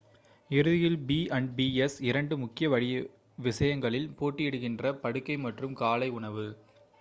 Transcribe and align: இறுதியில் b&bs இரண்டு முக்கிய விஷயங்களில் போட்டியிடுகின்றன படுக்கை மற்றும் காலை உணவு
இறுதியில் 0.51 0.95
b&bs 1.01 1.93
இரண்டு 2.03 2.35
முக்கிய 2.37 2.69
விஷயங்களில் 3.37 4.09
போட்டியிடுகின்றன 4.19 4.95
படுக்கை 4.99 5.37
மற்றும் 5.45 5.77
காலை 5.83 6.09
உணவு 6.17 6.47